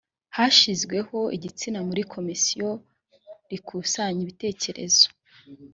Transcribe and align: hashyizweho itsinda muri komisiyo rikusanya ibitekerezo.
hashyizweho 0.37 1.17
itsinda 1.49 1.79
muri 1.89 2.01
komisiyo 2.13 2.69
rikusanya 3.51 4.19
ibitekerezo. 4.25 5.05